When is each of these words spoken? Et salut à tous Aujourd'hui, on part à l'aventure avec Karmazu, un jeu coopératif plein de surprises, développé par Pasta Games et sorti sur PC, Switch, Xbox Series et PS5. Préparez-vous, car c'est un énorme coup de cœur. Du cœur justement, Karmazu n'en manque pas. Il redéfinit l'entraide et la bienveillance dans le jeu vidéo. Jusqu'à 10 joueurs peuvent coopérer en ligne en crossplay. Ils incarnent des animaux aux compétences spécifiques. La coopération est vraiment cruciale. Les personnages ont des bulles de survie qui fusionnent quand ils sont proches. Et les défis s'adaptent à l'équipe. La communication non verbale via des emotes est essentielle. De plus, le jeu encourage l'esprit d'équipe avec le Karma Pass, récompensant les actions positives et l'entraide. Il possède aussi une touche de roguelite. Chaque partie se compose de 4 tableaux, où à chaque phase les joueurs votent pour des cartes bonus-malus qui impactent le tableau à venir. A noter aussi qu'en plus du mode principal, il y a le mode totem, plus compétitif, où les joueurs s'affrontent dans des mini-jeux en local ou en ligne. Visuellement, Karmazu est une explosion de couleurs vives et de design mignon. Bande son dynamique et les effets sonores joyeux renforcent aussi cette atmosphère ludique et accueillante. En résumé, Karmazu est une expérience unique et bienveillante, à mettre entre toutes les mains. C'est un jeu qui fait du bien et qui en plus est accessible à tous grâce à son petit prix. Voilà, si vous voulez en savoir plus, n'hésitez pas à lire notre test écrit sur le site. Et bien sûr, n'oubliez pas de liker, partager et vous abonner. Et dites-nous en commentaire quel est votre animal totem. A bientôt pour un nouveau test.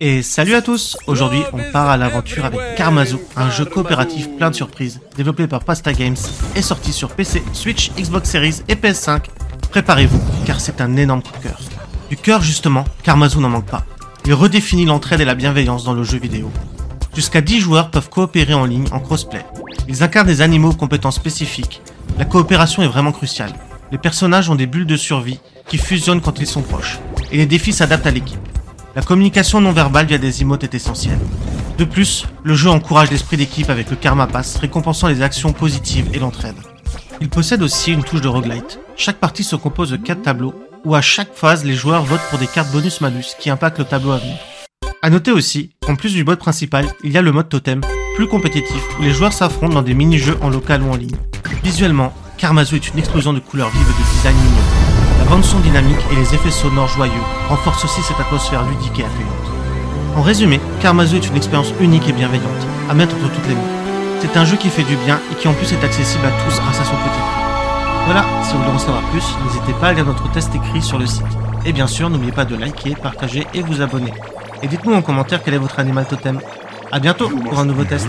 Et 0.00 0.22
salut 0.22 0.54
à 0.54 0.62
tous 0.62 0.96
Aujourd'hui, 1.06 1.42
on 1.52 1.72
part 1.72 1.88
à 1.88 1.96
l'aventure 1.96 2.44
avec 2.44 2.74
Karmazu, 2.76 3.16
un 3.36 3.50
jeu 3.50 3.64
coopératif 3.64 4.28
plein 4.36 4.50
de 4.50 4.54
surprises, 4.54 5.00
développé 5.16 5.46
par 5.46 5.64
Pasta 5.64 5.92
Games 5.92 6.16
et 6.54 6.60
sorti 6.62 6.92
sur 6.92 7.14
PC, 7.14 7.42
Switch, 7.52 7.90
Xbox 7.92 8.28
Series 8.28 8.62
et 8.68 8.74
PS5. 8.74 9.22
Préparez-vous, 9.70 10.20
car 10.44 10.60
c'est 10.60 10.80
un 10.80 10.96
énorme 10.96 11.22
coup 11.22 11.32
de 11.38 11.44
cœur. 11.44 11.58
Du 12.10 12.16
cœur 12.16 12.42
justement, 12.42 12.84
Karmazu 13.02 13.38
n'en 13.38 13.48
manque 13.48 13.66
pas. 13.66 13.86
Il 14.26 14.34
redéfinit 14.34 14.84
l'entraide 14.84 15.20
et 15.20 15.24
la 15.24 15.34
bienveillance 15.34 15.84
dans 15.84 15.94
le 15.94 16.04
jeu 16.04 16.18
vidéo. 16.18 16.50
Jusqu'à 17.14 17.40
10 17.40 17.60
joueurs 17.60 17.90
peuvent 17.90 18.10
coopérer 18.10 18.54
en 18.54 18.66
ligne 18.66 18.88
en 18.92 19.00
crossplay. 19.00 19.44
Ils 19.88 20.02
incarnent 20.02 20.26
des 20.26 20.42
animaux 20.42 20.70
aux 20.70 20.76
compétences 20.76 21.16
spécifiques. 21.16 21.80
La 22.18 22.24
coopération 22.24 22.82
est 22.82 22.88
vraiment 22.88 23.12
cruciale. 23.12 23.54
Les 23.90 23.98
personnages 23.98 24.50
ont 24.50 24.54
des 24.54 24.66
bulles 24.66 24.86
de 24.86 24.96
survie 24.96 25.40
qui 25.66 25.78
fusionnent 25.78 26.20
quand 26.20 26.40
ils 26.40 26.46
sont 26.46 26.62
proches. 26.62 26.98
Et 27.30 27.38
les 27.38 27.46
défis 27.46 27.72
s'adaptent 27.72 28.06
à 28.06 28.10
l'équipe. 28.10 28.38
La 28.94 29.00
communication 29.00 29.62
non 29.62 29.72
verbale 29.72 30.04
via 30.04 30.18
des 30.18 30.42
emotes 30.42 30.64
est 30.64 30.74
essentielle. 30.74 31.18
De 31.78 31.84
plus, 31.84 32.26
le 32.44 32.54
jeu 32.54 32.68
encourage 32.68 33.10
l'esprit 33.10 33.38
d'équipe 33.38 33.70
avec 33.70 33.88
le 33.88 33.96
Karma 33.96 34.26
Pass, 34.26 34.56
récompensant 34.56 35.08
les 35.08 35.22
actions 35.22 35.54
positives 35.54 36.10
et 36.12 36.18
l'entraide. 36.18 36.56
Il 37.22 37.30
possède 37.30 37.62
aussi 37.62 37.92
une 37.92 38.04
touche 38.04 38.20
de 38.20 38.28
roguelite. 38.28 38.80
Chaque 38.96 39.16
partie 39.16 39.44
se 39.44 39.56
compose 39.56 39.90
de 39.90 39.96
4 39.96 40.20
tableaux, 40.20 40.54
où 40.84 40.94
à 40.94 41.00
chaque 41.00 41.34
phase 41.34 41.64
les 41.64 41.74
joueurs 41.74 42.04
votent 42.04 42.28
pour 42.28 42.38
des 42.38 42.46
cartes 42.46 42.70
bonus-malus 42.70 43.34
qui 43.40 43.48
impactent 43.48 43.78
le 43.78 43.86
tableau 43.86 44.10
à 44.10 44.18
venir. 44.18 44.36
A 45.00 45.08
noter 45.08 45.32
aussi 45.32 45.70
qu'en 45.86 45.96
plus 45.96 46.12
du 46.12 46.22
mode 46.22 46.38
principal, 46.38 46.86
il 47.02 47.12
y 47.12 47.18
a 47.18 47.22
le 47.22 47.32
mode 47.32 47.48
totem, 47.48 47.80
plus 48.14 48.28
compétitif, 48.28 48.82
où 48.98 49.02
les 49.02 49.12
joueurs 49.12 49.32
s'affrontent 49.32 49.72
dans 49.72 49.82
des 49.82 49.94
mini-jeux 49.94 50.36
en 50.42 50.50
local 50.50 50.82
ou 50.82 50.90
en 50.90 50.96
ligne. 50.96 51.16
Visuellement, 51.64 52.12
Karmazu 52.36 52.76
est 52.76 52.88
une 52.88 52.98
explosion 52.98 53.32
de 53.32 53.40
couleurs 53.40 53.70
vives 53.70 53.80
et 53.80 54.02
de 54.02 54.16
design 54.16 54.36
mignon. 54.36 54.81
Bande 55.32 55.44
son 55.44 55.60
dynamique 55.60 55.96
et 56.12 56.14
les 56.14 56.34
effets 56.34 56.50
sonores 56.50 56.88
joyeux 56.88 57.12
renforcent 57.48 57.86
aussi 57.86 58.02
cette 58.02 58.20
atmosphère 58.20 58.64
ludique 58.68 58.98
et 58.98 59.04
accueillante. 59.04 59.48
En 60.14 60.20
résumé, 60.20 60.60
Karmazu 60.82 61.16
est 61.16 61.26
une 61.26 61.36
expérience 61.38 61.72
unique 61.80 62.06
et 62.06 62.12
bienveillante, 62.12 62.66
à 62.90 62.92
mettre 62.92 63.14
entre 63.14 63.32
toutes 63.32 63.48
les 63.48 63.54
mains. 63.54 64.20
C'est 64.20 64.36
un 64.36 64.44
jeu 64.44 64.58
qui 64.58 64.68
fait 64.68 64.82
du 64.82 64.94
bien 64.94 65.18
et 65.32 65.34
qui 65.36 65.48
en 65.48 65.54
plus 65.54 65.72
est 65.72 65.82
accessible 65.82 66.26
à 66.26 66.44
tous 66.44 66.60
grâce 66.60 66.80
à 66.80 66.84
son 66.84 66.96
petit 66.96 67.18
prix. 67.18 68.04
Voilà, 68.04 68.26
si 68.44 68.52
vous 68.52 68.58
voulez 68.58 68.74
en 68.74 68.78
savoir 68.78 69.02
plus, 69.04 69.24
n'hésitez 69.46 69.72
pas 69.80 69.86
à 69.86 69.92
lire 69.94 70.04
notre 70.04 70.30
test 70.32 70.54
écrit 70.54 70.82
sur 70.82 70.98
le 70.98 71.06
site. 71.06 71.24
Et 71.64 71.72
bien 71.72 71.86
sûr, 71.86 72.10
n'oubliez 72.10 72.32
pas 72.32 72.44
de 72.44 72.54
liker, 72.54 72.94
partager 72.94 73.46
et 73.54 73.62
vous 73.62 73.80
abonner. 73.80 74.12
Et 74.62 74.66
dites-nous 74.68 74.92
en 74.92 75.00
commentaire 75.00 75.42
quel 75.42 75.54
est 75.54 75.58
votre 75.58 75.78
animal 75.78 76.04
totem. 76.04 76.42
A 76.90 77.00
bientôt 77.00 77.30
pour 77.30 77.58
un 77.58 77.64
nouveau 77.64 77.84
test. 77.84 78.06